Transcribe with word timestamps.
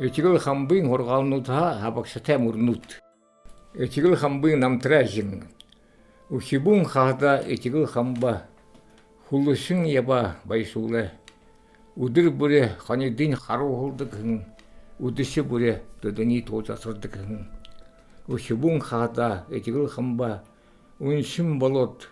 Эчгэл 0.00 0.38
хамбын 0.38 0.88
хоргалнутаа 0.88 1.76
хабаксатай 1.82 2.38
мөрнүт. 2.40 3.04
Эчгэл 3.74 4.16
хамбын 4.16 4.60
намтражин. 4.60 5.44
Ушибун 6.30 6.86
хада 6.86 7.36
эчгэл 7.44 7.84
хамба 7.84 8.48
хулышын 9.28 9.84
яба 9.84 10.36
байсууле. 10.44 11.12
Үдір 11.96 12.30
бүре 12.30 12.78
ханедин 12.80 13.36
харуулдык 13.36 14.16
хын. 14.16 14.40
Үдіші 14.98 15.44
бүре 15.44 15.82
дөдіні 16.00 16.40
тозасырдык 16.48 17.20
хын. 17.20 17.44
Ушибун 18.26 18.80
хада 18.80 19.44
эчгэл 19.50 19.84
хамба 19.86 20.40
үншін 20.98 21.58
болот. 21.60 22.08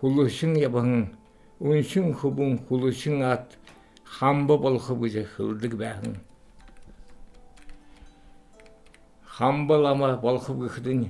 Хулышын 0.00 0.58
ябан 0.58 1.14
үншін 1.60 2.10
хубун 2.12 2.58
хулышын 2.58 3.22
ат 3.22 3.54
хамба 4.02 4.58
болхы 4.58 4.98
бүзе 4.98 5.28
хылдык 5.36 5.78
бәхін. 5.78 6.18
Хамбалама 9.42 10.08
балхып 10.22 10.60
гыхдын 10.62 11.00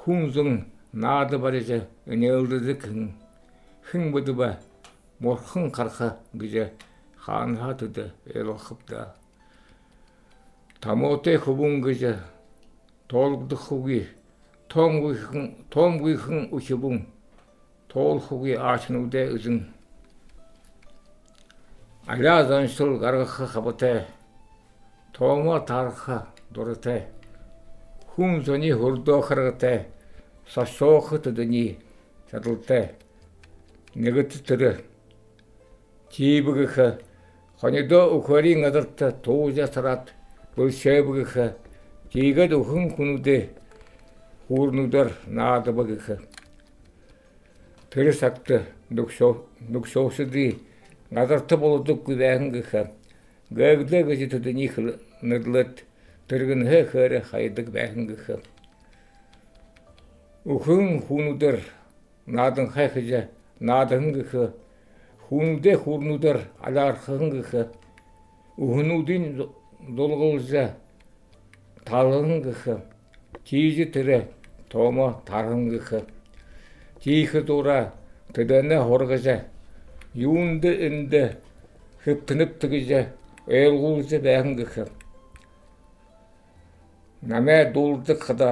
хунзың 0.00 0.62
нады 1.02 1.36
бареже 1.42 1.82
өнелдіді 2.08 2.74
кін 2.80 3.10
хың 3.90 4.06
бұды 4.14 4.32
ба 4.38 4.48
морхын 5.20 5.68
қарқа 5.76 6.08
гыже 6.32 6.64
хан 7.26 7.58
хатыды 7.60 8.06
элохыпта 8.24 9.04
тамоте 10.80 11.36
хубун 11.36 11.82
гыже 11.84 12.16
толгды 13.12 13.60
хуги 13.60 14.08
том 14.68 15.00
гыхын 15.04 15.54
том 15.68 15.98
гыхын 16.00 16.48
ухибун 16.50 17.06
тол 17.92 18.20
хуги 18.20 18.56
ашынуде 18.56 19.28
үзің 19.36 19.64
алязан 22.06 22.68
шыл 22.68 22.96
гаргыхы 22.96 23.46
хабате 23.46 23.96
тома 25.12 25.60
тарха 25.60 26.24
дорете 26.48 27.02
хүн 28.14 28.44
зөний 28.44 28.74
хурдоохргатай 28.76 29.86
сосоохот 30.46 31.24
дэний 31.32 31.78
чадалтай. 32.30 32.92
Нэгэт 33.94 34.44
тэр 34.46 34.84
чибгэх 36.12 37.00
хонидо 37.60 38.00
өхөрийн 38.16 38.62
гадарт 38.64 39.22
туужа 39.22 39.66
сарат 39.66 40.12
бүшэбгэх 40.56 41.32
чигэд 42.12 42.52
өхөн 42.52 42.92
хүнүүдэ 42.94 43.38
хуурнуудаар 44.46 45.10
наадбагэх 45.26 46.20
тэр 47.90 48.12
сакт 48.12 48.48
нүгшөө 48.90 49.32
нүгшөөсдри 49.72 50.46
гадарт 51.10 51.50
болдог 51.56 52.04
гүвэн 52.04 52.52
гэх 52.52 52.70
гэглэг 53.48 54.04
гэж 54.08 54.20
тэднийх 54.32 54.74
нэрлэт 55.22 55.84
тэргэн 56.32 56.64
хэхэр 56.64 57.12
хайдаг 57.28 57.66
байхан 57.68 58.08
гэх. 58.08 58.40
Өхөн 60.48 61.04
хүнүүдэр 61.04 61.60
наадан 62.26 62.72
хайхаж 62.72 63.28
наадан 63.60 64.16
гэх 64.16 64.56
хүнүүдэ 65.28 65.72
хүрнүүдэр 65.84 66.38
алаархан 66.66 67.28
гэх 67.36 67.50
өхнүүдийн 68.56 69.44
дулгуулж 69.96 70.72
талхан 71.84 72.40
гэх 72.40 72.62
тийж 73.44 73.76
тэр 73.92 74.32
томо 74.72 75.20
тархан 75.28 75.68
гэх 75.68 76.08
тийх 77.02 77.32
дура 77.44 77.92
тэдэнэ 78.32 78.80
хоргож 78.88 79.26
юунд 80.14 80.64
энд 80.64 81.12
хэвтнэп 82.04 82.52
тэгж 82.60 82.90
ээлгуулж 83.46 84.10
байхан 84.24 84.56
гэх 84.56 85.01
намаа 87.22 87.70
дуулдаг 87.70 88.20
хада 88.20 88.50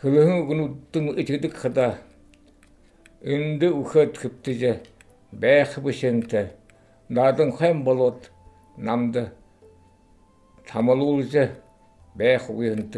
хөвөн 0.00 0.46
гүнүдэн 0.46 1.06
ичгдэг 1.20 1.54
хада 1.58 1.98
энд 3.22 3.62
үхэд 3.62 4.14
хэвтэж 4.22 4.60
байх 5.32 5.70
бишэнт 5.84 6.32
надан 7.08 7.50
хэм 7.58 7.82
болоод 7.82 8.30
намд 8.76 9.34
тамалуулж 10.70 11.34
байх 12.14 12.44
үгэнт 12.50 12.94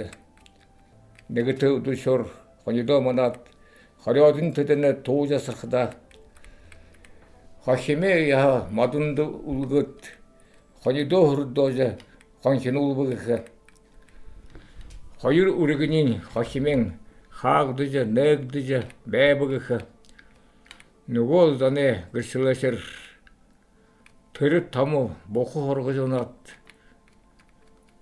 нэгт 1.33 1.61
өдөшөр 1.65 2.23
хонидо 2.65 3.01
манат 3.01 3.41
хориодын 4.05 4.53
төдөнө 4.53 4.91
туужасрахда 5.07 5.97
хохиме 7.65 8.13
яа 8.29 8.69
мадунд 8.71 9.19
үлгөт 9.25 10.13
хонидо 10.85 11.19
хурдож 11.29 11.97
хонхинуулбыгэх 12.43 13.54
хоёр 15.21 15.49
үргэний 15.63 16.21
хошимын 16.33 16.99
хаагдж 17.31 17.95
нэгдж 18.17 18.69
байбгах 19.07 19.69
нөгөө 21.09 21.59
зоны 21.61 22.09
гэрчлэшэр 22.13 22.77
тэр 24.33 24.53
том 24.75 25.15
бохо 25.29 25.59
хоргож 25.67 25.99
унаад 25.99 26.37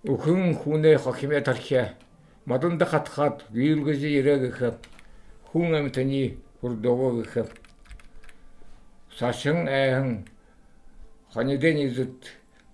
өхөн 0.05 0.55
хүнээ 0.61 0.97
хохимэ 0.99 1.41
тархиа 1.43 1.95
модонд 2.47 2.83
хатхад 2.83 3.45
виргэж 3.51 4.01
ирэгэх 4.03 4.79
хүн 5.51 5.75
амьтны 5.79 6.39
хүрдөгөх 6.61 7.51
сашин 9.19 9.69
ээхэн 9.69 10.25
хонидэн 11.33 11.77
изэт 11.87 12.19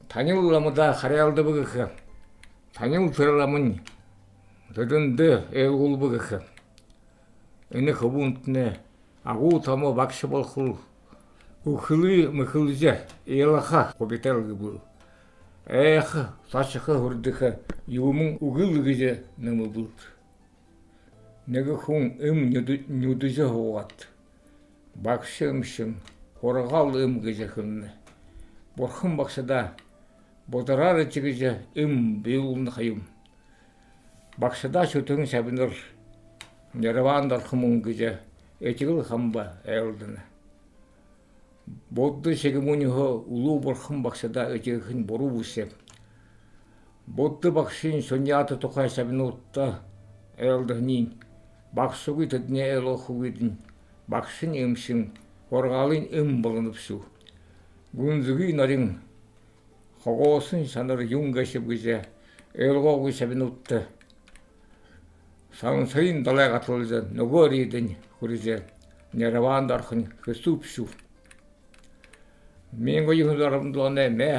танил 0.08 0.40
ламда 0.52 0.92
харялдбгэх 0.92 1.90
танил 2.76 3.12
фэрламын 3.12 3.80
ферламын 4.68 5.16
төдөндө 5.16 5.48
ээлгулбгэх 5.52 6.42
энэ 7.72 7.92
хөвүнтнэ 7.92 8.76
агуу 9.24 9.60
томо 9.60 9.92
багш 9.94 10.24
болохул 10.24 10.76
үхли 11.64 12.28
мөхөлжэ 12.28 13.06
ялаха 13.26 13.94
хобител 13.98 14.42
гүбү 14.44 14.80
эх 15.66 16.28
сашха 16.52 16.98
хүрдэх 17.00 17.56
юм 17.86 18.36
үгэл 18.40 18.82
гэж 18.84 19.24
нэмбүл 19.38 19.88
нэг 21.46 21.66
хүн 21.80 22.20
эм 22.20 22.52
нүдэжэ 22.52 23.48
хуугат 23.48 24.08
багш 24.94 25.40
юмшин 25.40 25.96
хургаал 26.40 26.92
эм 26.96 27.20
гэж 27.20 27.52
хүн 27.56 27.88
бурхан 28.76 29.16
багшда 29.16 29.72
бодраар 30.46 31.08
чигэж 31.08 31.56
эм 31.74 32.20
биулн 32.22 32.68
хаюм 32.70 33.00
багшда 34.38 34.86
шүтэн 34.86 35.26
шабнер 35.26 35.72
нэрвандар 36.74 37.40
хмун 37.42 37.82
гэж 37.82 38.18
эжигэл 38.60 39.02
хамба 39.02 39.58
айлдана 39.66 40.22
бодды 41.90 42.36
шегмунихо 42.36 43.18
улуу 43.26 43.58
бурхан 43.58 44.02
багшда 44.02 44.54
эжигхэн 44.54 45.02
буруу 45.04 45.30
бүсэ 45.30 45.68
бодды 47.06 47.50
багшийн 47.50 48.02
соньяата 48.02 48.56
тухай 48.56 48.88
шабнуутта 48.88 49.80
айлдахнин 50.38 51.14
багшуги 51.72 52.26
тэдний 52.26 52.70
элохугидэн 52.78 53.58
багшин 54.06 54.54
эмшин 54.54 55.12
хоргаалын 55.50 56.06
эм 56.12 56.42
болгонопсу 56.42 57.02
гүнзүги 57.92 58.52
нарин 58.52 59.00
хогоосын 60.04 60.66
санар 60.66 61.00
юм 61.00 61.32
гашиб 61.32 61.66
гэж 61.66 62.06
элгоогүй 62.54 63.12
савнсайн 65.60 66.22
далай 66.22 66.48
гатлуулж 66.52 66.90
нөгөө 67.18 67.44
ридэн 67.50 67.86
хүрэлээ 68.18 68.60
нэрван 69.18 69.66
дорхон 69.66 70.06
хэсүүпшүү 70.22 70.88
мен 72.84 73.06
гоё 73.06 73.26
хүндрэмдлоне 73.26 74.06
мэ 74.20 74.30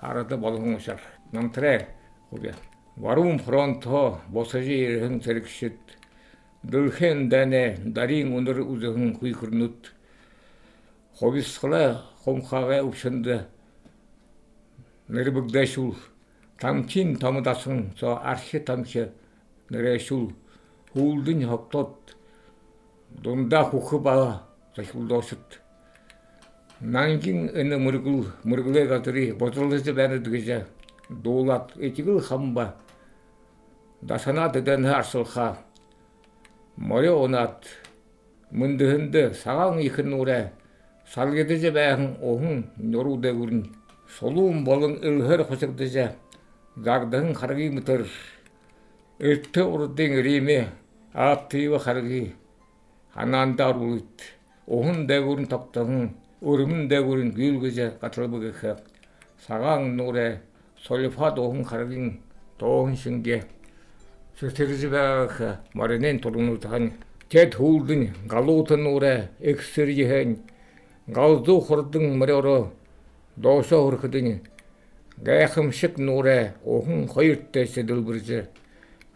харата 0.00 0.36
болгон 0.36 0.76
ушар 0.76 1.00
намтрэ 1.32 1.88
хувэ 2.30 2.54
варум 2.96 3.38
фронто 3.38 4.20
босажи 4.28 4.76
ирхэн 4.86 5.20
зэрэгшэд 5.20 5.78
дүлхэн 6.62 7.28
дэнэ 7.28 7.64
дарин 7.96 8.32
өнөр 8.32 8.64
үзэн 8.64 9.18
хүйхэрнүт 9.18 9.92
ховисхлэ 11.18 11.84
хомхагай 12.24 12.80
өвшөнд 12.80 13.26
нэрбэгдэшүүл 15.12 15.98
тамчин 16.60 17.18
томдасан 17.20 17.92
цо 17.98 18.16
архи 18.22 18.58
тамхи 18.64 19.10
нэрэшүүл 19.70 20.32
хүүлдэн 20.94 21.40
хогтод 21.50 21.94
дундаа 23.22 23.64
хөх 23.70 24.00
ба 24.02 24.14
захилдоосот 24.76 25.60
нангийн 26.80 27.50
энэ 27.60 27.76
мөргөл 27.78 28.26
мөргөлээ 28.44 28.86
газрыг 28.86 29.36
бодлож 29.38 29.84
байрад 29.98 30.26
гэж 30.34 30.48
дуулаад 31.10 31.66
ичгэл 31.86 32.20
хамба 32.20 32.74
дасанаад 34.02 34.54
дэн 34.64 34.84
харсалха 34.84 35.58
моё 36.76 37.14
унаад 37.24 37.60
мөндөнд 38.50 39.14
сагаан 39.42 39.78
их 39.78 39.98
нүрэ 39.98 40.40
салгидж 41.14 41.64
байхан 41.72 42.16
ухын 42.20 42.64
нуруудэ 42.78 43.30
гүрэн 43.38 43.62
сулуун 44.18 44.64
болон 44.64 44.94
элхэр 45.08 45.44
хосогдож 45.44 45.94
загдың 46.76 47.34
харги 47.38 47.70
мытыр 47.70 48.02
өтті 49.18 49.62
урдың 49.62 50.12
риме 50.26 50.60
Аптива 51.14 51.78
харги 51.78 52.34
ханандар 53.14 53.76
үйт. 53.78 54.34
Ухын 54.66 55.06
дэгүрэн 55.06 55.46
тогтогон 55.46 56.10
өрмөн 56.42 56.88
дэгүрэн 56.90 57.30
гүйлгэж 57.38 58.00
гатрабгэх 58.02 58.82
сагаан 59.46 59.94
нүрэ. 59.94 60.40
Солифат 60.82 61.38
ухын 61.38 61.64
харгийн 61.64 62.18
тоон 62.58 62.96
шингэ. 62.96 63.46
Сэртэгж 64.40 64.90
байх 64.90 65.62
маринен 65.72 66.18
тургнуудхан 66.18 66.90
тэд 67.30 67.54
хүүлдэн 67.54 68.26
галуутан 68.26 68.82
нүрэ. 68.82 69.30
Эксэржихэн 69.38 70.42
галзуу 71.06 71.60
хурдан 71.60 72.18
мөрөөрөө 72.18 72.62
доошо 73.36 73.86
хөрхөдөн 73.86 74.42
гайхамшиг 75.22 75.94
нүрэ. 75.94 76.58
Ухын 76.66 77.06
хоёрт 77.06 77.52
дэсэдэлбэрж 77.54 78.50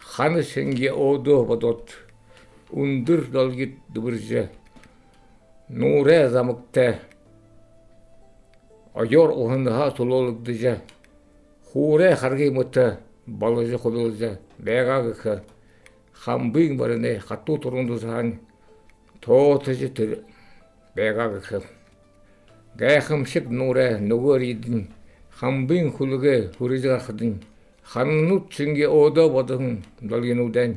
ханы 0.01 0.43
сенге 0.43 0.93
одо 0.93 1.45
бодот. 1.45 1.91
Ундыр 2.71 3.27
далгит 3.27 3.79
дыбыржы 3.89 4.51
нуре 5.69 6.29
замыкте. 6.29 7.01
Ойор 8.95 9.31
оғынға 9.31 9.93
тулолыгдыжы 9.97 10.81
хуре 11.73 12.15
харги 12.17 12.49
мыты 12.51 12.99
балыжы 13.27 13.79
худылжы 13.79 14.39
бегагы 14.59 15.43
хамбың 16.25 16.77
барыне 16.79 17.19
хатту 17.21 17.59
турундузан 17.59 18.39
тоотыжы 19.21 19.89
тыр 19.89 20.19
бегагы 20.97 21.63
гайхымшык 22.75 23.51
нуре 23.51 23.99
нугоридин 23.99 24.89
хамбың 25.39 25.93
хулуге 25.93 26.51
хурижахдын 26.59 27.43
ханнут 27.93 28.53
синге 28.53 28.89
ода 28.89 29.25
бодың 29.33 29.79
далгенуден 30.01 30.77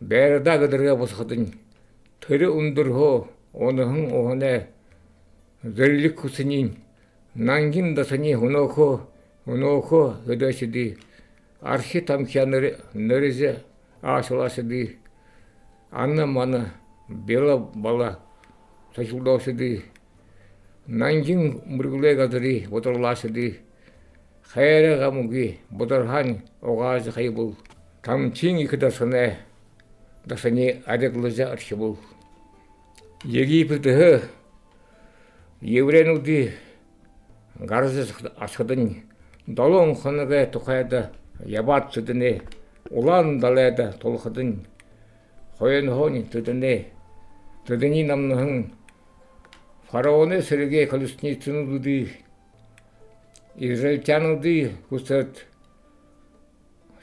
бәрда 0.00 0.56
гыдырга 0.62 0.96
босхадын 0.96 1.50
тыры 2.24 2.48
ундурхо 2.48 3.28
оныхын 3.52 4.06
оғыне 4.18 4.52
зерлик 5.62 6.20
кусынин 6.20 6.76
нангин 7.34 7.94
дасани 7.94 8.34
хунохо 8.34 9.00
хунохо 9.44 10.16
хыдашиди 10.24 10.96
архи 11.60 12.00
тамхя 12.00 12.46
нөрезе 12.46 13.58
ашылашыди 14.02 14.96
анна 15.92 16.26
мана 16.26 16.72
бела 17.08 17.58
бала 17.58 18.20
сачулдашыди 18.96 19.82
нангин 20.86 21.60
мургуле 21.66 22.14
гадыри 22.14 22.66
боторлашыди 22.70 23.58
хайра 24.52 24.98
гамуги 24.98 25.58
боторхан 25.70 26.42
оғазы 26.62 27.12
хайбул. 27.12 27.56
Тамчин 28.02 28.56
икдасыне 28.62 29.38
дасани 30.24 30.82
адеглыжа 30.86 31.52
архибул 31.52 31.98
египетті 33.24 34.22
евренуди 35.60 36.52
гарзы 37.58 38.06
ашыдын 38.36 39.02
долон 39.46 39.94
хыныгэ 39.94 40.46
тухайда 40.52 41.10
ябат 41.44 41.92
сүдіне 41.92 42.42
улан 42.90 43.40
далайда 43.40 43.92
толхыдын 44.00 44.66
хойын 45.58 45.90
хони 45.90 46.22
тыдыне 46.22 46.86
тыдыни 47.66 48.04
намныхын 48.04 48.72
фараоны 49.90 50.42
сырге 50.42 50.86
колесницынуды 50.86 52.10
израильтянуды 53.58 54.72
кусат. 54.88 55.46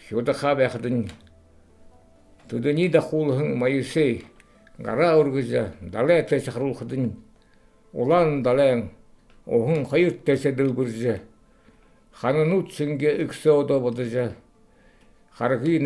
Шудаха 0.08 0.56
бяхдын 0.56 1.10
тыдыни 2.48 2.88
да 2.90 3.02
хулхын 3.02 3.58
майысей 3.58 4.26
гара 4.78 5.18
ургыза 5.18 5.74
далай 5.82 6.24
тесахрулхыдын 6.24 7.16
улан 7.94 8.44
далайын 8.44 8.90
оғын 9.46 9.86
хайыр 9.86 10.14
тесе 10.26 10.52
дылбыржа 10.52 11.20
ханынут 12.12 12.74
сынге 12.74 13.24
иксе 13.24 13.52
ода 13.52 13.80
бодыжа 13.80 14.34
харги 15.32 15.80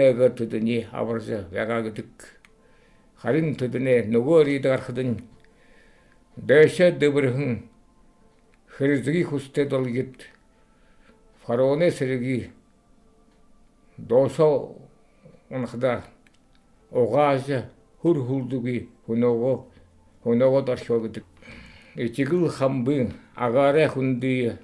вягагыдык 1.52 2.08
харин 3.16 3.56
тыдыне 3.56 4.04
нугори 4.04 4.60
дархыдын 4.60 5.22
дэше 6.36 6.92
фараоны 11.50 11.90
сэргийг 11.90 12.52
досоо 13.98 14.76
унахда 15.50 16.04
угааж 16.92 17.66
хөр 18.04 18.18
хүлдүги 18.28 18.76
хөнөөгөө 19.08 19.56
хөнөөгөө 20.24 20.62
дорхио 20.68 21.00
гэдэг. 21.02 21.26
Эцэгл 21.98 22.46
хамбын 22.54 23.18
агаарэ 23.34 23.88
хүнди 23.90 24.62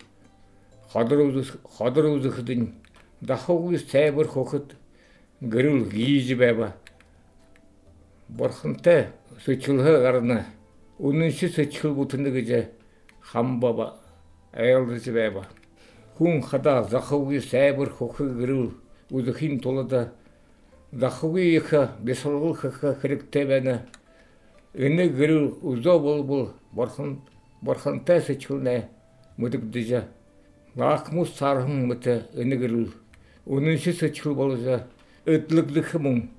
ходрууз 0.94 1.58
ходрууздын 1.66 2.78
дахуугийн 3.22 3.88
цайбар 3.90 4.28
хөхөд 4.30 4.78
гэрэл 5.42 5.90
гийж 5.90 6.38
байва 6.38 6.78
бурхантай 8.30 9.10
сөчлөхө 9.42 10.06
гарна. 10.06 10.46
Үнэн 11.02 11.34
шиг 11.34 11.50
сөчлөх 11.58 11.98
бүтэнэ 11.98 12.30
гэж 12.30 12.50
хамбаа 13.26 13.98
айлж 14.54 15.10
байва 15.10 15.50
хүн 16.18 16.42
хада 16.42 16.84
захуугis 16.84 17.50
тайвар 17.52 17.90
хөхөг 17.90 18.32
гэрэл 18.40 18.72
үзэхийн 19.12 19.60
тулд 19.60 19.92
захуугийнхаа 20.92 21.96
бисургуулах 22.00 23.00
хэрэгтэй 23.02 23.46
байна 23.46 23.86
энэ 24.74 25.10
гэрэл 25.10 25.48
үзөө 25.62 25.98
болбол 26.00 26.46
борхон 26.72 27.20
борхонтой 27.62 28.22
сэчгүнэ 28.22 28.88
мүдэгдэж 29.38 29.90
наахмус 30.76 31.36
сархан 31.36 31.88
мэт 31.88 32.06
энэ 32.36 32.56
гэрэл 32.56 32.92
үнэнши 33.46 33.92
сэчгүл 33.94 34.36
болж 34.36 34.64
өдлөглөх 35.26 35.94
мөн 36.00 36.30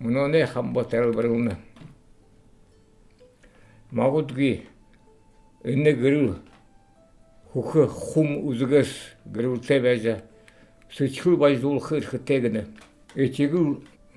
мөнөне 0.00 0.46
хамба 0.46 0.84
тайлбарлана 0.84 1.58
магадгүй 3.92 4.64
энэ 5.64 5.92
гэрэл 5.92 6.36
хөх 7.54 7.86
хүм 7.86 8.50
үзгээс 8.50 8.92
гэрүүлтэй 9.30 9.78
байж 9.78 10.04
сэчхүү 10.90 11.38
байзуулах 11.38 11.86
эрхтэйгэнэ. 11.94 12.66
Эчигүү 13.14 13.66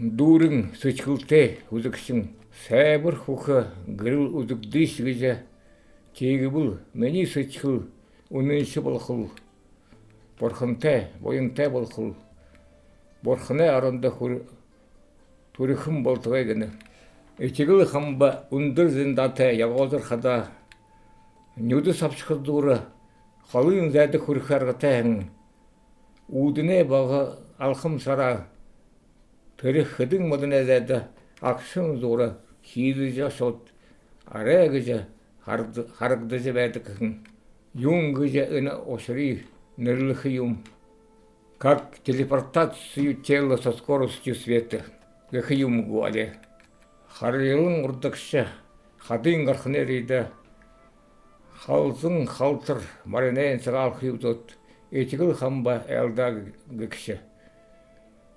дүүрэн 0.01 0.74
сэчхүүлтэй 0.74 1.70
үзэгсэн 1.70 2.34
сайбар 2.65 3.13
хөх 3.13 3.70
гэрүүл 3.86 4.34
үзэгдээс 4.41 4.94
гэж 5.06 5.22
чигвэл 6.17 6.82
миний 6.98 7.29
сэчхүү 7.29 7.77
үнэнши 8.34 8.82
болох 8.82 9.10
уу? 9.10 9.29
Бурхантай, 10.39 11.13
буянтай 11.22 11.70
болох 11.70 11.98
уу? 11.98 12.15
Бурхны 13.22 13.70
аранда 13.70 14.10
хүр 14.10 14.50
төрхөн 15.53 16.01
болдгойгэнэ. 16.01 16.70
Эчигэл 17.38 17.86
хамба 17.86 18.50
өндөр 18.50 18.89
зиндатай 18.89 19.58
явгозор 19.62 20.01
хада 20.01 20.50
нүдэс 21.58 22.01
авчихд 22.01 22.41
дүүрэ 22.41 22.97
халын 23.51 23.92
зайдаг 23.92 24.22
хүрэх 24.24 24.51
аргатай 24.51 25.27
үүднэ 26.30 26.84
бага 26.84 27.39
алхам 27.58 28.00
сара. 28.00 28.48
Тэрэх 29.58 29.98
хэдэн 29.98 30.27
моднэ 30.27 30.66
зайда 30.66 31.08
акшин 31.42 32.00
зура 32.00 32.38
хийдэж 32.62 33.32
шот 33.34 33.60
арай 34.25 34.70
гэж 34.70 35.08
харагдаж 35.98 36.44
байдаг 36.51 36.84
гэн 37.00 37.25
юм 37.74 38.13
гэж 38.13 38.34
энэ 38.58 38.74
ошри 38.94 39.46
нэрлэх 39.77 40.25
юм. 40.25 40.63
Как 41.58 41.98
телепортацию 42.04 43.16
тела 43.16 43.58
со 43.58 43.72
скоростью 43.72 44.36
света 44.36 44.84
гэх 45.32 45.51
юм 45.51 45.89
гуале 45.89 46.36
харилын 47.08 47.86
урдагша 47.86 48.48
хадын 49.00 49.46
гархны 49.46 49.84
рида 49.84 50.32
халзын 51.64 52.28
халтар 52.28 52.80
маринен 53.06 53.60
сагал 53.60 53.94
хивдот 54.00 54.58
этигэл 54.92 55.34
хамба 55.34 55.84
элдаг 55.88 56.54
гэкшэ 56.80 57.20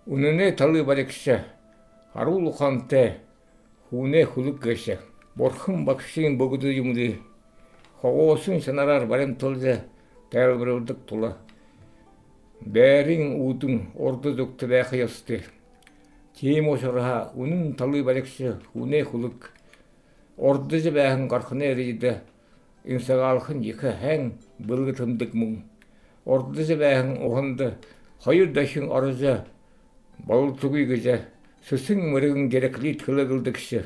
үнэнэ 0.07 0.53
талы 0.59 0.85
барекшэ 0.85 1.37
харуул 2.15 2.49
ухантай 2.49 3.21
хүнээ 3.89 4.25
хүлэг 4.27 4.59
гэшэ 4.67 4.99
бурхан 5.37 5.85
багшийн 5.85 6.39
бөгд 6.39 6.65
юмды 6.65 7.21
хогоосын 8.00 8.61
санараар 8.61 9.07
баримтуулж 9.07 9.65
тайлбарлагддаг 10.31 10.99
тула. 11.07 11.37
Бээрийн 12.61 13.37
үүдэн 13.41 13.93
урд 13.95 14.25
зүгт 14.37 14.65
байх 14.69 14.93
ёстой. 14.93 15.45
Тийм 16.37 16.69
учраас 16.69 17.33
үнэн 17.35 17.75
талыг 17.77 18.05
баригч 18.05 18.37
хүнээ 18.73 19.05
хүлэг 19.05 19.39
урдж 20.37 20.85
байхан 20.91 21.29
горхны 21.29 21.75
рид 21.75 22.05
инсагаалх 22.05 22.31
Инсагаалхан 22.84 23.60
ихэ 23.62 23.92
хэн 24.00 24.32
бүргэд 24.58 24.99
хөмдөг 25.00 25.34
мөн 25.34 25.62
урдс 26.25 26.68
байхан 26.82 27.20
уханд 27.26 27.60
хоёр 28.25 28.49
дахин 28.52 28.88
орж 28.88 29.20
болцгүй 30.28 30.84
гэж 30.88 31.04
сүсэн 31.66 32.00
мөргөн 32.12 32.49
гэрэлт 32.49 33.00
хөлөглөдөг 33.04 33.56
шээ. 33.56 33.84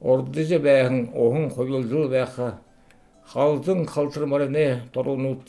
Урдс 0.00 0.50
байхан 0.66 1.08
ухан 1.16 1.48
хувилзуу 1.48 2.08
байха 2.08 2.60
халзан 3.32 3.86
халтар 3.86 4.26
мөрнэ 4.26 4.88
дурнууд 4.92 5.46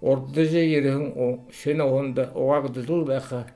урдс 0.00 0.52
ерхэн 0.56 1.04
шинэ 1.52 1.84
уханд 1.84 2.16
угаагддгүй 2.32 3.04
байха 3.04 3.46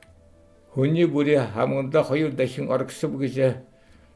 хүний 0.75 1.07
бүрий 1.07 1.41
хамганда 1.41 2.03
хоёр 2.05 2.33
дахин 2.33 2.69
оргсөв 2.69 3.13
гэж 3.17 3.37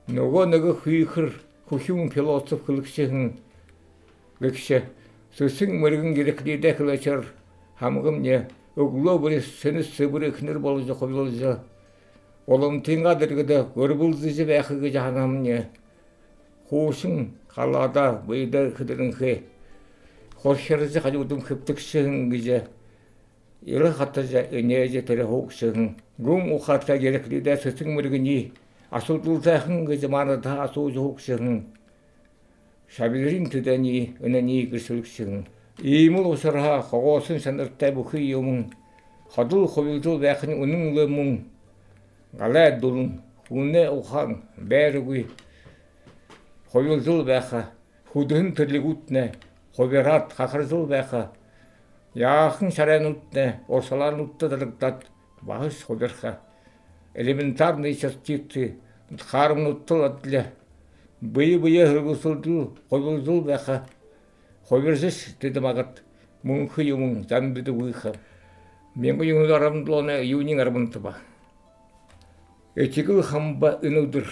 нөгөө 0.09 0.45
нөгөө 0.53 0.75
хүйхэр 0.83 1.29
хүшүүн 1.73 2.13
философ 2.13 2.61
хөлгшийн 2.69 3.41
гэгшэ 4.45 4.79
сүсэн 5.33 5.81
мөргэн 5.81 6.13
гэрхлий 6.13 6.61
дэхлэчэр 6.61 7.25
хамгам 7.81 8.21
не 8.21 8.45
өглөө 8.77 9.17
бүрээс 9.17 9.49
сэнэс 9.61 9.89
сэвэр 9.97 10.29
ихнэр 10.29 10.59
болж 10.61 10.85
хөвлөж 10.85 11.41
боломтинга 12.45 13.17
дэргэдэ 13.17 13.73
өрбүлзэж 13.73 14.37
байх 14.45 14.69
гэж 14.69 14.95
ханам 15.01 15.41
не 15.41 15.73
хуушин 16.69 17.41
халаада 17.49 18.21
бэйдэ 18.29 18.77
хэдэрэнхэ 18.77 19.33
хоршэрзэ 20.45 21.01
хажуудым 21.01 21.41
хэвтгшэн 21.41 22.29
гэж 22.29 22.69
ирэ 23.65 23.91
хатаж 23.97 24.29
энеж 24.53 24.93
тэр 25.09 25.25
хөөгшэн. 25.25 25.97
Гүм 26.19 26.53
ухатга 26.53 26.99
гэрхлий 27.01 27.41
дэ 27.41 27.57
сүсэн 27.57 27.89
мөргэний 27.97 28.53
асуулуулсан 28.97 29.85
гэж 29.89 30.03
манай 30.15 30.39
та 30.45 30.63
асууж 30.65 30.95
хөксөн 30.97 31.67
шавирын 32.95 33.47
төдөний 33.53 34.13
өнөний 34.21 34.69
гэрсэлгсэн 34.71 35.47
ийм 35.81 36.15
л 36.21 36.27
усраа 36.35 36.83
хогоосон 36.83 37.41
санартай 37.41 37.91
бүхий 37.93 38.31
юм. 38.39 38.71
Хадуу 39.35 39.67
хувилжуу 39.67 40.19
байх 40.19 40.45
нь 40.45 40.53
үнэн 40.63 40.93
лэмүн 40.97 41.31
галай 42.37 42.77
дүрэн 42.81 43.09
үнэ 43.51 43.89
ухан 43.89 44.45
бэргүй 44.57 45.27
хувилжуу 46.73 47.25
байха 47.25 47.73
хөдөн 48.13 48.53
төрлөгүтнэ 48.57 49.25
хувират 49.77 50.33
хахарзуу 50.37 50.85
байха 50.87 51.33
яахан 52.15 52.71
шараанууднэ 52.77 53.47
урсалаануудад 53.69 54.51
дарагдаад 54.51 54.99
багш 55.43 55.85
хувирха 55.89 56.41
элементарный 57.15 57.95
частицы 57.95 58.77
хармнуттыл 59.19 60.05
атле 60.05 60.53
быйы 61.21 61.59
быйы 61.59 61.87
хыргусулду 61.87 62.77
хойулзул 62.91 63.43
байха 63.43 63.87
хоберзис 64.69 65.37
деди 65.41 65.61
магат 65.61 66.03
мунхы 66.43 66.83
юмун 66.83 67.27
замбиды 67.29 67.73
уйха. 67.73 68.15
Менго 68.95 69.25
юңу 69.25 69.53
арамдылоне 69.55 70.23
юнин 70.25 70.61
арбынтыба 70.61 71.17
этигыл 72.75 73.23
хамба 73.23 73.79
ынудыр 73.83 74.27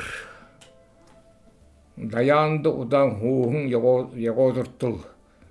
Dayandı 2.01 2.69
udan 2.69 3.11
huğun 3.11 3.67
yağodurtul. 4.17 4.99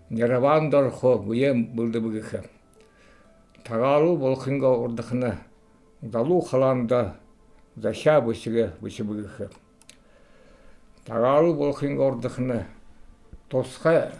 Неравандар 0.09 0.89
хо 0.89 1.19
буем 1.21 1.67
булды 1.77 2.01
бүгіхі. 2.01 2.39
Тағалу 3.61 4.15
болқынға 4.17 4.71
ордықына, 4.85 5.35
далу 6.01 6.41
қаланда 6.41 7.15
заша 7.75 8.19
бүгіхі. 9.07 9.49
Тағалу 11.07 11.55
болқынға 11.57 12.11
ордықына, 12.11 12.59
тосқа 13.49 14.11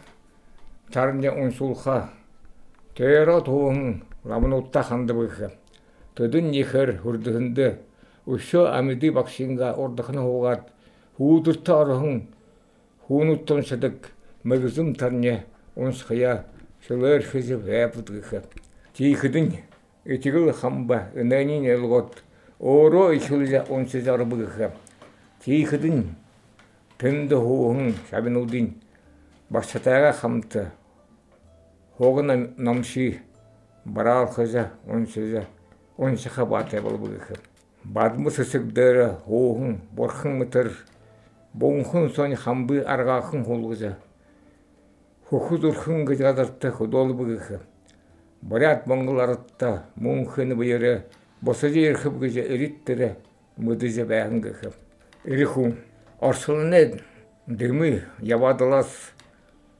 тарынде 0.93 1.29
ұнсулға, 1.29 2.09
тейра 2.97 3.39
туғын 3.45 4.01
ламынутта 4.25 4.83
қанды 4.87 5.13
бүгіхі. 5.13 5.51
Түдін 6.17 6.49
нехер 6.51 6.97
үрдігінді, 7.03 7.69
үші 8.25 8.65
әміді 8.71 9.13
бақшынға 9.15 9.75
ордықына 9.79 10.25
хоғат, 10.25 10.67
хуудырта 11.19 11.81
орохун 11.83 12.27
хуунуттон 13.07 13.63
садак 13.65 14.11
мэгзум 14.43 14.95
тарне 14.95 15.45
унсхая 15.75 16.45
шылэр 16.87 17.23
хэзэ 17.25 17.57
вэпдгэх 17.57 18.43
тихэдэн 18.93 19.68
этигэл 20.05 20.53
хамба 20.53 21.09
энэнин 21.15 21.65
элгот. 21.65 22.23
Өөрө 22.59 23.15
ихүүлж 23.15 23.69
унсэж 23.69 24.07
арбгэх 24.07 24.71
тихэдэн 25.43 26.15
тэнд 26.97 27.31
хуун 27.31 27.95
шабинуудын 28.09 28.75
багшатайга 29.49 30.11
хамт 30.11 30.71
хогн 31.97 32.53
намши 32.57 33.21
бараал 33.85 34.27
хэзэ 34.27 34.69
унсэж 34.85 35.47
унсаха 35.97 36.45
батай 36.45 36.81
болбгэх 36.81 37.31
бадмус 37.83 38.35
сэсэгдэр 38.35 39.15
хуун 39.25 39.79
бурхан 39.91 40.39
мэтэр 40.39 40.75
бонхон 41.53 42.09
сон 42.09 42.35
хамбы 42.35 42.81
аргахан 42.81 43.45
хулгыза 43.45 43.97
хөхүд 45.29 45.63
өрхөн 45.63 46.05
гэж 46.05 46.19
барят 48.41 48.87
монгол 48.87 49.19
аратта 49.21 49.85
мөнхөн 49.95 50.55
бүйрэ 50.55 51.03
босожи 51.41 51.85
ирхэв 51.89 52.19
гэж 52.19 52.37
эриттэрэ 52.37 53.15
мүдэжэ 53.57 54.05
байган 54.05 54.41
гэх 54.41 54.73
эрихүн 55.25 55.77
орсолны 56.19 57.01
дэмэ 57.47 58.03
явадалас 58.21 59.13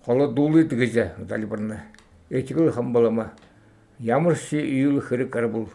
холодулыд 0.05 0.73
гэж 0.73 1.25
залбарна 1.27 1.83
этигэл 2.29 2.71
хамбалама 2.71 3.33
ямар 3.99 4.35
си 4.35 4.57
ийл 4.57 5.01
хэрэг 5.01 5.35
арбул 5.35 5.69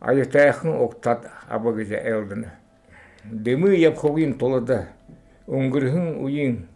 аятайхан 0.00 0.72
октад 0.72 1.30
аба 1.48 1.72
гэж 1.72 1.92
элдэнэ 1.92 2.64
Дымы 3.24 3.72
япхогин 3.80 4.36
толада 4.36 4.88
өнгөрхөн 5.48 6.20
үеийн 6.20 6.66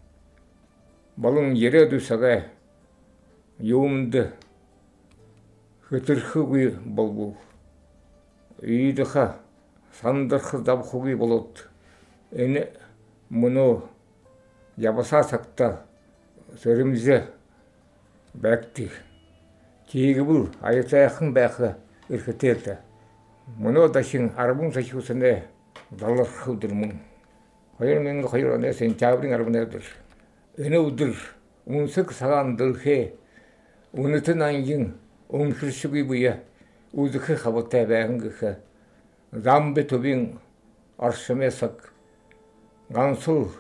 болон 1.17 1.53
яриад 1.53 1.93
усага 1.93 2.45
юмд 3.61 4.17
хөтөрхөгүй 5.91 6.77
болбов. 6.85 7.35
Ийдэхэ 8.63 9.35
сандарх 10.01 10.63
давхуги 10.63 11.15
болот. 11.15 11.69
Энэ 12.33 12.69
мөн 13.31 13.83
ябаса 14.77 15.23
сакта 15.23 15.85
сөрөмжө 16.63 17.23
бактих. 18.35 18.93
Тигбүр 19.89 20.51
аятайхан 20.61 21.33
байх 21.33 21.61
эрхтэйл. 22.09 22.79
Мөн 23.57 23.91
дахин 23.93 24.31
10 24.37 24.73
сая 24.75 24.85
хүснэ 24.85 25.45
далах 25.91 26.49
өдөр 26.49 26.75
мөн. 26.75 27.01
2002 27.79 28.55
оны 28.55 28.73
сентябрийн 28.75 29.35
11-нд 29.35 29.83
энэ 30.59 30.79
өдөр 30.83 31.15
үнсэг 31.67 32.13
сагаан 32.13 32.57
дөрхөө 32.59 33.13
үнэтэн 33.95 34.43
ангийн 34.43 34.99
өмсөшгүй 35.29 36.03
буя 36.03 36.35
үзэх 36.93 37.43
хавтай 37.43 37.87
байнгэх 37.87 38.59
замбе 39.33 39.83
төвийн 39.85 40.39
оршмэсак 40.99 41.93
гансуу 42.89 43.51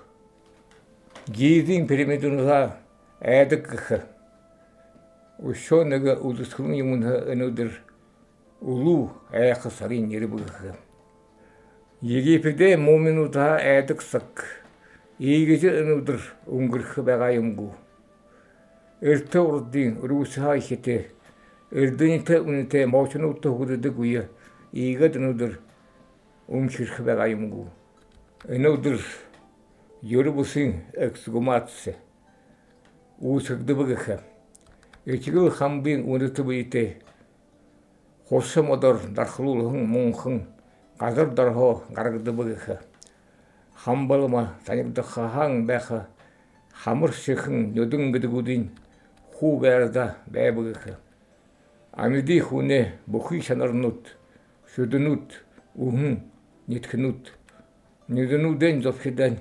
гизин 1.28 1.86
пирамидунга 1.86 2.76
айдагх 3.20 3.92
өшөнөг 5.38 6.24
үлсгэн 6.24 6.72
юм 6.74 6.90
өнөдөр 7.04 7.70
улуу 8.60 9.10
айх 9.30 9.62
сарын 9.70 10.08
нэрбэх. 10.08 10.74
Египтэд 12.02 12.78
муминуудаа 12.78 13.58
айдагсак 13.58 14.44
ийгэж 15.18 15.62
өнөдөр 15.82 16.20
өнгөрөх 16.46 16.98
байгаа 17.04 17.30
юмгүй. 17.38 17.70
Эртөө 19.02 19.44
урдын 19.46 19.98
өрөөсөө 20.02 20.58
ихтэй 20.58 21.10
эрдэнэтэй 21.72 22.40
үнэтэй 22.40 22.84
мочнуудтай 22.86 23.52
хүрдэг 23.52 23.96
үе 23.98 24.28
ийгэд 24.72 25.16
өнөөдөр 25.16 25.52
өмширх 26.48 27.00
байгаа 27.04 27.28
юмгүй. 27.28 27.66
Өнөөдөр 28.48 28.98
Ерөөсөн 29.98 30.94
эксгумац 30.94 31.90
үүсгэдэг. 33.18 34.22
Эчгэл 35.10 35.50
хамбын 35.50 36.06
үнэтэй 36.06 37.02
хурсан 38.28 38.66
модор 38.70 39.02
дархлуулхан 39.10 39.82
мөнхөн 39.90 40.46
газар 40.98 41.34
дархо 41.34 41.82
гаргадаг. 41.90 42.86
Хамбалма 43.74 44.54
танигдах 44.64 45.06
хаан 45.10 45.66
байх 45.66 45.90
хамар 46.70 47.12
шихэн 47.12 47.74
нүдэн 47.74 48.12
гэдгүүдийн 48.12 48.70
хүү 49.34 49.60
байрда 49.60 50.16
байбгэх 50.30 51.07
амьдын 51.98 52.42
хүнээ 52.46 52.84
бүхий 53.10 53.42
шанарнууд 53.42 54.02
шүднүүд 54.72 55.26
үхэн 55.84 56.14
нэтхнүүд 56.70 57.22
нэгнүүдэн 58.14 58.76
зөвхөдөн 58.84 59.34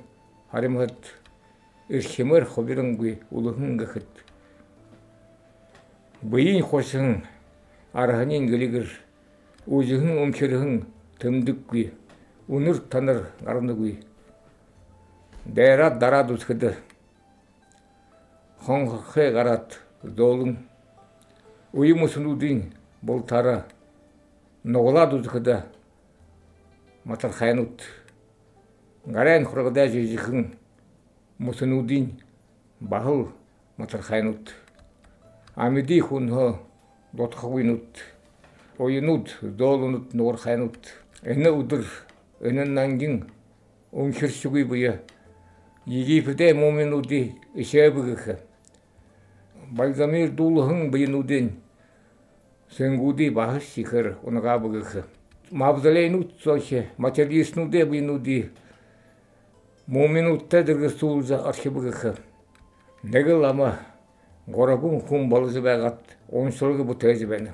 харимхад 0.51 0.99
их 1.89 2.05
хэмэр 2.13 2.43
хөвөрөнгүй 2.49 3.13
үлхэн 3.31 3.77
гэхэд 3.77 4.11
бийн 6.31 6.63
хосон 6.65 7.21
арханын 7.93 8.49
гэлэгэр 8.51 8.87
үзхэн 9.69 10.17
өмхөрхэн 10.23 10.73
төмдөггүй 11.21 11.85
өнөр 12.49 12.77
танар 12.91 13.19
гарнагүй 13.45 13.93
дээраа 15.45 15.91
дараад 16.01 16.31
үсгэд 16.35 16.63
хонхэ 18.65 19.31
гараад 19.37 19.79
зоолн 20.03 20.66
уймусунуудын 21.77 22.73
болтара 23.01 23.67
нуглаад 24.63 25.13
үсгэд 25.13 25.47
матар 27.05 27.31
хайнут. 27.31 27.83
Гарайн 29.05 29.45
хургадаа 29.45 29.87
жижигхэн 29.87 30.55
мусунуудын 31.37 32.05
бахал 32.79 33.29
матар 33.77 34.01
хайнут. 34.01 34.55
Амиди 35.55 35.99
хүнхө 35.99 36.57
дотхогвинут 37.13 38.01
уйнууд 38.79 39.27
зоолунут 39.41 40.13
нуур 40.13 40.37
хайнут. 40.37 40.81
Энэ 41.21 41.49
өдөр 41.49 41.85
энэ 42.41 42.65
нангийн 42.65 43.29
өмхөршгүй 43.91 44.63
буя 44.65 45.01
Египетэ 45.85 46.53
муминуудын 46.53 47.37
ишэбгэх 47.53 48.39
Бальзамир 49.71 50.31
дулхан 50.31 50.91
бинуудын 50.91 51.66
сэнгуди 52.69 53.29
бахаш 53.29 53.63
сихэр 53.63 54.17
унагабгэх 54.23 55.05
мавзолейнууд 55.51 56.31
сохе 56.43 56.89
материалистнуудэ 56.97 57.85
бинуди 57.85 58.49
муминуудтай 59.87 60.63
дэргэсүүлзэ 60.63 61.35
архивгэх 61.47 62.19
нэг 63.03 63.27
л 63.27 63.45
ама 63.45 63.79
горогун 64.47 64.99
хүн 64.99 65.29
болж 65.29 65.55
байгаад 65.59 65.99
уншилг 66.29 66.83
бүтээж 66.85 67.25
байна. 67.25 67.53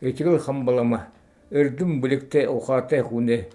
Ичгэл 0.00 0.38
хамбалама 0.38 1.06
эрдэм 1.50 2.00
бүлэгтэй 2.00 2.46
ухаатай 2.46 3.02
хүнээ 3.02 3.46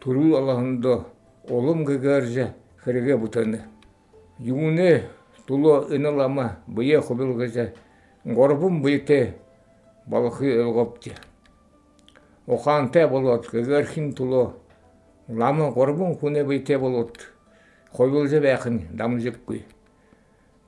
төрүүл 0.00 0.36
алахандо 0.36 1.06
улам 1.48 1.84
гэгэрж 1.84 2.52
хэрэгэ 2.84 3.16
бүтэн. 3.16 3.60
Юунэ 4.38 5.08
туло 5.46 5.88
энэлама 5.88 6.58
бие 6.66 7.00
хобилгэж 7.00 7.72
горбун 8.24 8.82
бүйтэй 8.82 9.34
балхи 10.06 10.50
өлгөпти. 10.62 11.14
Ухаантай 12.46 13.08
болоод 13.08 13.48
гэгэрхин 13.50 14.12
туло. 14.14 14.54
Лама 15.28 15.70
горбун 15.70 16.14
хүнэ 16.14 16.44
бүйтэй 16.44 16.78
болоод 16.78 17.16
хобилж 17.92 18.32
байх 18.40 18.66
нь 18.66 18.86
дамжиггүй. 18.92 19.64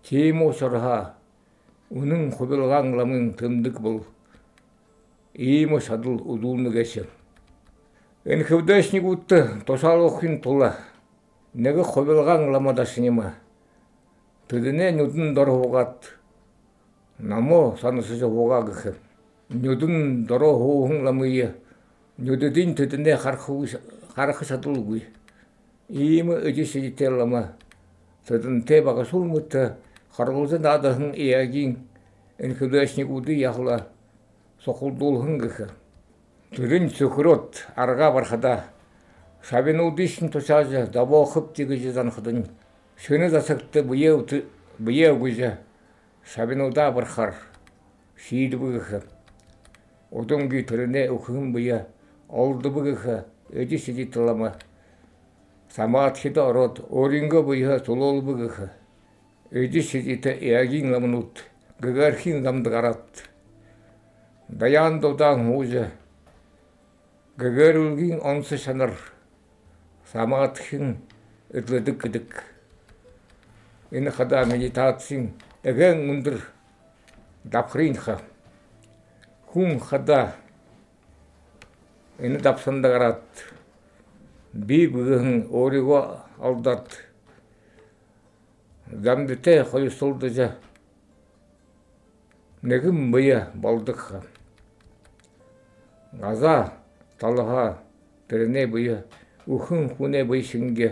Тийм 0.02 0.42
учраас 0.42 1.12
үнэн 1.90 2.32
хобилгаан 2.32 2.96
ламын 2.96 3.34
тэмдэг 3.34 3.80
бол. 3.80 4.04
Ийм 5.34 5.80
садал 5.80 6.16
удуулнагээс 6.24 7.04
энэ 8.26 8.42
хөвдөшнигүүд 8.42 9.62
тусаалгахын 9.66 10.40
тулд 10.42 10.74
нэг 11.54 11.76
хобилгаан 11.86 12.50
ламадаснима 12.50 13.38
тэднэ 14.48 14.90
нүдэн 14.98 15.30
дор 15.34 15.46
хугаад 15.46 16.10
намо 17.18 17.76
санасж 17.80 18.18
хугаа 18.18 18.66
гэх 18.66 18.98
нүдэн 19.48 20.26
дор 20.26 20.42
хуун 20.42 21.04
ламыг 21.04 21.54
нүдэдин 22.18 22.74
тэднэ 22.74 23.16
харах 23.16 23.48
харах 24.14 24.44
садалгүй 24.44 25.04
ийм 25.88 26.32
эжиситэл 26.32 27.16
лама 27.18 27.56
тэднэ 28.26 28.82
бага 28.82 29.04
сулмут 29.04 29.54
харгуулсан 30.16 30.62
дадахан 30.62 31.12
иагийн 31.14 31.76
энэ 32.38 32.54
хөвдөшнигүүд 32.54 33.28
яхла. 33.28 33.88
Сохулдуулхан 34.64 35.38
гэх 35.38 35.70
тэрэн 36.52 36.90
цөхрөт 36.90 37.66
арга 37.76 38.10
бархада. 38.10 38.64
Шавинуудын 39.42 40.30
тушааж 40.30 40.90
давоохып 40.90 41.54
гэж 41.54 41.92
занхад 41.92 42.48
шөнө 42.96 43.30
засагт 43.30 43.76
буяа 43.84 45.14
Odungi 50.12 50.66
törüne 50.66 51.10
okuhum 51.10 51.54
buya, 51.54 51.86
oldu 52.28 52.74
bugıha, 52.74 53.24
ödü 53.52 53.78
sidi 53.78 54.10
tılama. 54.10 54.52
Samat 55.68 56.24
hida 56.24 56.44
arot, 56.44 56.80
oringa 56.90 57.46
buya, 57.46 57.82
tulol 57.82 58.26
bugıha. 58.26 58.70
Ödü 59.52 59.82
sidi 59.82 60.20
te 60.20 60.30
eagin 60.30 60.92
lamnut, 60.92 61.44
gıgarhin 61.80 62.44
lamdı 62.44 62.70
garat. 62.70 63.28
Dayan 64.60 65.02
dodan 65.02 65.38
huza, 65.38 65.88
gıgarulgin 67.36 68.18
onsu 68.18 68.58
şanır. 68.58 68.92
Samat 70.04 70.72
hin, 70.72 70.96
ödledik 71.50 72.00
gıdık. 72.02 72.56
Энэ 73.92 74.10
хада 74.10 74.44
медитацийн 74.44 75.30
эгэн 75.62 76.10
өндөр 76.10 76.42
давхрынха 77.44 78.18
хүн 79.50 79.80
хада 79.80 80.34
энэ 82.18 82.38
давсанд 82.38 82.84
гараад 82.84 83.24
би 84.52 84.86
бүгэн 84.88 85.48
өөрийгөө 85.50 86.02
алдаад 86.40 86.88
замдтэй 89.04 89.62
хоёрсуулдаж 89.70 90.36
нэгэн 92.62 93.10
бая 93.12 93.50
болдог 93.54 94.00
газа 96.12 96.72
талха 97.18 97.78
тэрнээ 98.28 98.66
бая 98.66 99.04
үхэн 99.46 99.94
хүнээ 99.94 100.24
бишингэ 100.24 100.88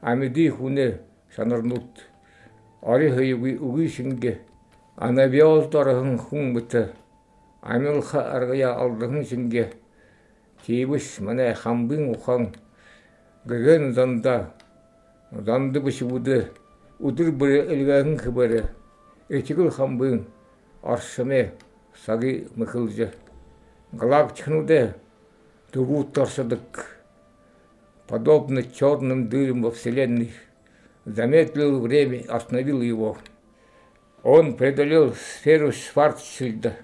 амьди 0.00 0.48
хүнээ 0.50 0.90
шанарнууд 1.34 1.90
ори 2.82 3.08
хöyгүй 3.10 3.54
үгүй 3.58 3.88
шингэ 3.88 4.32
анабиол 4.96 5.68
дорхон 5.70 6.18
хүн 6.18 6.52
мэт 6.54 6.72
амилха 7.62 8.20
аргая 8.36 8.74
алдхан 8.74 9.24
шингэ 9.24 9.72
чивэс 10.66 11.20
манай 11.20 11.54
хамбын 11.54 12.10
ухан 12.14 12.54
гэгэн 13.46 13.94
занда 13.94 14.54
занд 15.30 15.74
бишвүдэ 15.78 16.50
өдөр 17.00 17.30
бүр 17.32 17.50
элгэн 17.72 18.18
хбэрэ 18.18 18.62
эчгэл 19.28 19.70
хамбын. 19.70 20.26
Оршмэ 20.82 21.52
саги 22.04 22.48
мөхөлж 22.58 23.14
галактикнуудэ 23.92 24.94
дөвүүт 25.72 26.18
оршдог 26.18 26.60
подобно 28.08 28.62
черным 28.62 29.28
дырам 29.28 29.62
во 29.62 29.70
Вселенной, 29.70 30.32
замедлил 31.04 31.80
время, 31.80 32.24
остановил 32.28 32.82
его. 32.82 33.16
Он 34.22 34.56
преодолел 34.56 35.14
сферу 35.14 35.72
Шварцшильда. 35.72 36.76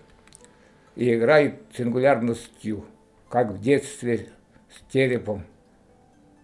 И 0.99 1.15
играет 1.15 1.61
сингулярностью, 1.77 2.85
как 3.29 3.53
в 3.53 3.61
детстве 3.61 4.31
с 4.69 4.93
черепом. 4.93 5.45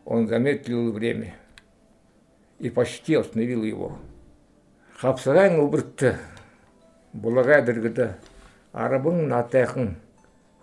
Он 0.04 0.28
замедлил 0.28 0.92
время 0.92 1.34
и 2.60 2.70
почти 2.70 3.16
остановил 3.16 3.64
его. 3.64 3.98
Хапсарайн 4.98 5.58
убыртты, 5.58 6.18
булагай 7.12 7.64
дыргыды, 7.66 8.14
арабың 8.72 9.26
натайхын, 9.26 9.96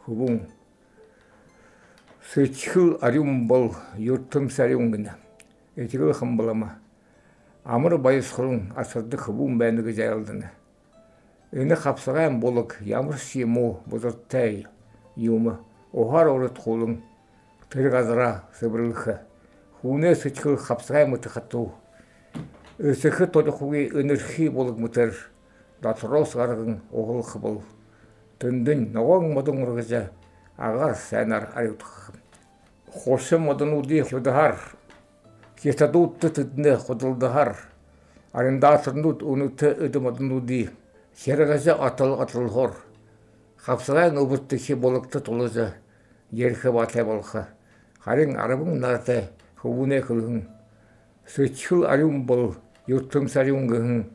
хубың 0.06 0.39
Сычхыл 2.32 2.97
арюм 3.01 3.45
бол 3.45 3.75
юртым 3.97 4.49
сарюм 4.49 4.89
гына. 4.91 5.17
Этигыл 5.75 6.13
хамбалама. 6.13 6.80
Амыр 7.65 7.97
байысхырын 7.97 8.71
асырды 8.77 9.17
хыбун 9.17 9.60
бәндігі 9.60 9.97
жайылдыны. 9.99 10.51
Эні 11.51 11.75
қапсағайын 11.75 12.39
болық 12.39 12.77
ямыр 12.87 13.17
сиему 13.19 13.81
бұзырттай 13.91 14.65
юмы. 15.19 15.57
Охар 15.91 16.29
орыт 16.31 16.61
қолың 16.63 17.01
тыр 17.69 17.91
қазыра 17.91 18.29
сыбырлықы. 18.59 19.17
Хуне 19.81 20.15
сычхыл 20.15 20.55
қапсағай 20.55 21.09
мұты 21.11 21.33
қатту. 21.33 21.67
Өсіхі 22.79 23.27
тодықуге 23.35 23.89
өнірхи 23.99 24.47
болық 24.47 24.79
мұтыр. 24.79 25.11
Датырос 25.83 26.37
ғарғын 26.39 26.79
оғыл 26.93 27.23
қыбыл. 27.33 27.61
Түндін 28.39 28.91
науаң 28.95 29.33
мадың 29.35 29.65
ұрғыза 29.65 30.05
агар 30.57 30.95
сэнар 30.95 31.49
аюутгах 31.55 32.11
хошим 32.93 33.41
моднууди 33.41 34.01
худахар 34.01 34.57
хитадуутты 35.61 36.29
тэднэ 36.29 36.75
худалдахар 36.77 37.55
арендааторнууд 38.33 39.23
өнөтө 39.23 39.71
өдө 39.87 40.01
моднууди 40.03 40.61
хэрэгажа 41.17 41.76
атал 41.76 42.21
аталхор 42.21 42.76
хавсагай 43.58 44.12
нөбөртөхи 44.12 44.74
болготы 44.76 45.19
тулажа 45.19 45.74
ярихэ 46.32 46.71
батай 46.71 47.04
болха 47.04 47.47
харин 48.00 48.38
арабын 48.38 48.80
нартай 48.80 49.30
хөвүнэ 49.62 50.02
хөлгөн 50.02 50.47
сөчхүл 51.28 51.86
аюун 51.86 52.26
бол 52.26 52.56
юртым 52.88 53.28
сариун 53.28 53.67
гэн 53.67 54.06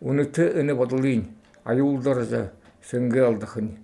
өнөтө 0.00 0.44
өне 0.60 0.74
бодлын 0.74 1.28
аюулдаржа 1.64 2.50
сөнгө 2.90 3.26
алдахын 3.26 3.76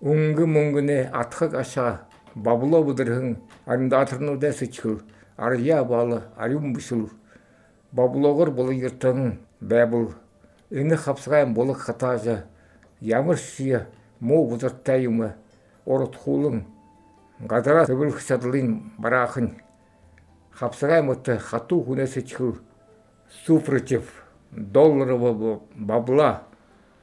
Унгы 0.00 0.46
мунгыне 0.46 1.10
атхак 1.12 1.54
аша 1.54 2.00
бабула 2.34 2.82
будырхын 2.82 3.36
арымдатырну 3.66 4.38
да 4.38 4.52
сычкыл 4.52 5.02
арья 5.36 5.84
балы 5.84 6.22
арюм 6.36 6.72
бышыл 6.72 7.10
бабулогор 7.92 8.50
болы 8.50 8.74
йыртын 8.74 9.38
энэ 10.70 10.96
хавсгайн 10.96 11.54
булаг 11.54 11.78
хатаажа 11.78 12.44
ямар 13.00 13.36
шия 13.36 13.88
муу 14.20 14.48
бузартай 14.48 15.04
юм 15.04 15.32
урт 15.84 16.16
хуулан 16.16 16.64
гадараа 17.40 17.86
төвлөх 17.86 18.22
чадлын 18.26 18.92
бараахан 18.98 19.56
хавсгайн 20.50 21.06
мот 21.06 21.26
хатуу 21.26 21.84
хүнээс 21.84 22.16
ичхүр 22.16 22.62
супротив 23.44 24.04
долларового 24.50 25.62
бабла 25.74 26.42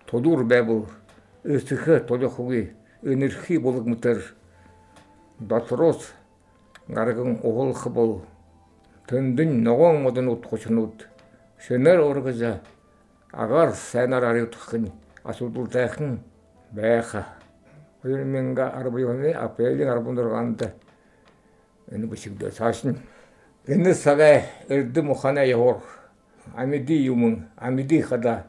тодур 0.06 0.44
байбул 0.46 0.86
өсөхө 1.44 2.00
толохгүй 2.08 2.72
өнөрхий 3.04 3.60
булаг 3.60 3.88
мөтер 3.88 4.24
дотрос 5.40 6.14
гарган 6.88 7.40
угулх 7.44 7.88
бол 7.88 8.22
төндөн 9.08 9.64
ногоон 9.64 10.02
модон 10.04 10.30
утгучнууд 10.30 11.08
шөнөр 11.68 12.00
ургаж 12.04 12.60
агаар 13.38 13.74
сайнаар 13.74 14.24
аригдах 14.24 14.74
нь 14.74 14.92
асуудалтай 15.24 15.90
байха. 16.72 17.26
2012 18.04 19.06
оны 19.06 19.32
апрелийн 19.32 19.90
14-нд 19.90 20.62
энэ 21.92 22.06
бүсгдээ 22.08 22.52
цаашин 22.52 22.98
энэ 23.68 23.94
сага 23.94 24.42
эрдэм 24.70 25.12
ухана 25.12 25.44
явор 25.46 25.84
амиди 26.56 26.96
юм 27.06 27.46
амиди 27.58 28.02
хада. 28.02 28.48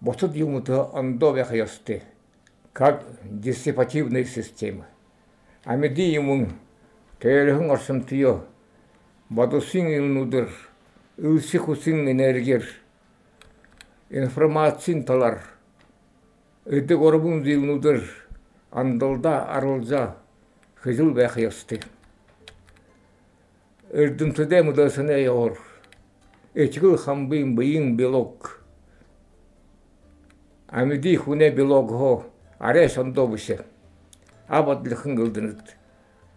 Бусад 0.00 0.36
юмтай 0.36 0.76
ондоо 0.76 1.32
байх 1.32 1.52
ёстой. 1.52 2.02
Как 2.72 3.04
диссипативная 3.24 4.24
система 4.24 4.84
амиди 5.64 6.12
юм 6.14 6.52
тэрхэн 7.20 7.70
орсомтё 7.70 8.44
бодосын 9.30 9.86
юмнуудэр 9.88 10.48
үлсэх 11.18 11.68
үсэн 11.68 12.08
энергиэр 12.10 12.64
информацийн 14.10 15.04
талаар 15.04 15.40
эдэг 16.66 17.00
орбун 17.00 17.44
зүйлнүүдэр 17.44 18.02
андалда 18.70 19.46
арулза 19.56 20.16
хизэл 20.82 21.14
байх 21.14 21.38
ёстой. 21.38 21.80
Эрдэмтэдэ 23.90 24.62
мөдөсөнө 24.62 25.16
явар. 25.18 25.58
Эчгэл 26.54 26.98
хамбын 26.98 27.54
быйын 27.54 27.96
белок. 27.96 28.60
Амиди 30.68 31.16
хүнэ 31.16 31.50
белок 31.50 31.88
хоо 31.90 32.30
аре 32.60 32.88
сондо 32.88 33.26
буше 33.26 33.64
абадлыхын 34.48 35.14
гылдыныт 35.16 35.76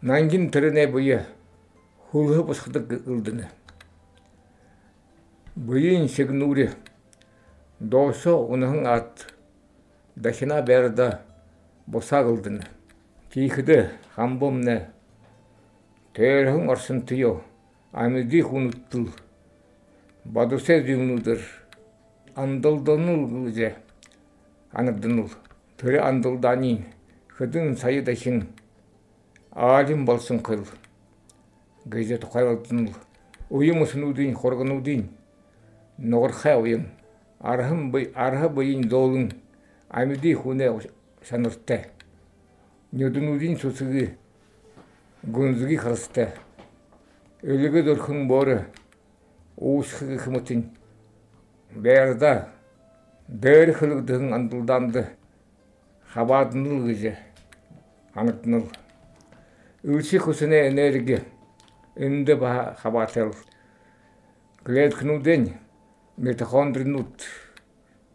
нангин 0.02 0.48
тіріне 0.54 0.86
бұйы 0.94 1.20
хулы 2.12 2.44
босқыдық 2.48 2.86
гылдыны 3.08 3.50
бұйын 5.58 6.08
сегнури 6.08 6.70
досо 7.92 8.34
унахын 8.52 8.86
ат 8.88 9.12
дахина 10.16 10.62
берда 10.62 11.08
боса 11.88 12.24
гылдыны 12.24 12.64
тихіді 13.32 13.90
хамбомне 14.16 14.78
терхын 16.14 16.70
орсын 16.70 17.02
тыйо 17.02 17.42
амиди 17.92 18.42
хунуттыл 18.42 19.10
бадусе 20.26 20.82
дюнудыр 20.82 21.40
андылдыныл 22.36 23.28
гылже 23.28 23.76
аныкдыныл 24.72 25.30
төрі 25.78 26.00
андылдани 26.00 26.86
хыдын 27.38 27.76
сайыдахин 27.78 28.48
алим 29.52 30.06
болсын 30.06 30.40
кыл. 30.40 30.66
Гыйзе 31.86 32.18
тухайлтын 32.18 32.94
уйым 33.50 33.82
усынудын 33.82 34.34
хоргонудын 34.36 35.10
ногорха 35.98 36.58
арха 37.40 38.50
быйын 38.50 38.88
долын 38.90 39.32
амиди 39.90 40.34
хуне 40.34 40.72
саныртте 41.24 41.88
нюдунудин 42.92 43.58
сусыгы 43.58 44.18
гунзыги 45.24 45.76
хырсте 45.76 46.34
өлігі 47.44 47.84
дөрхін 47.84 48.28
боры 48.28 48.66
уусхыгы 49.58 50.18
хымытын. 50.18 50.64
Бәрда 51.76 52.50
дэр 53.28 53.74
хылыгдығын 53.78 54.34
андылданды. 54.38 55.06
Хабадныл 56.14 56.86
гыже 56.86 57.18
анытныл 58.14 58.68
үлчи 59.84 60.20
хусыне 60.22 60.68
энерги 60.68 61.24
үнді 61.98 62.36
ба 62.38 62.76
хабател 62.82 63.34
клеткнуден 64.64 65.48
митохондринут 66.18 67.24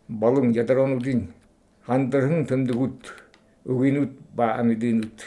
балың 0.08 0.52
ядронудин 0.54 1.32
хандырхын 1.86 2.46
тымдыгут 2.46 3.12
угинут 3.64 4.12
ба 4.34 4.54
амидинут 4.54 5.24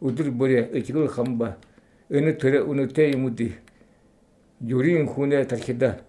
удыр 0.00 0.30
боре 0.30 0.68
ичгыл 0.78 1.08
хамба 1.08 1.56
ыны 2.08 2.32
төрө 2.32 2.62
унуте 2.70 3.10
юмуди 3.10 3.56
юрин 4.60 5.08
хуне 5.08 5.44
тархида 5.44 6.00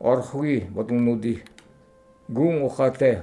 орхуги 0.00 0.66
бодунуди 0.70 1.42
гун 2.28 2.62
ухате 2.62 3.22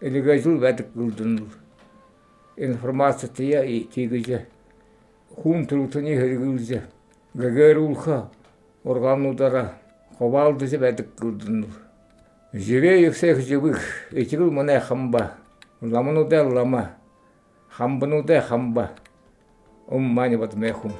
элегажул 0.00 0.58
вадик 0.58 0.86
гулдун 0.94 1.50
информация 2.56 3.28
тия 3.28 3.64
и 3.64 3.88
хун 7.36 7.52
трутуни 7.52 7.94
хергулже 7.94 8.30
гагерулха 8.30 8.30
органудара 8.84 9.72
ховалдыже 10.18 10.78
вадик 10.78 11.08
гулдун 11.20 11.66
живе 12.52 13.10
всех 13.10 13.40
живых 13.40 13.80
этигул 14.12 14.50
мане 14.50 14.80
хамба 14.80 15.32
ламануде 15.80 16.40
лама 16.40 16.90
хамбануде 17.70 18.40
хамба 18.40 18.90
уммани 19.86 20.36
вот 20.36 20.54
мехум 20.54 20.92